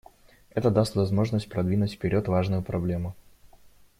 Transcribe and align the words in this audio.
Это 0.49 0.71
даст 0.71 0.95
возможность 0.95 1.47
продвинуть 1.47 1.91
вперед 1.93 2.27
важную 2.27 2.63
проблему. 2.63 3.13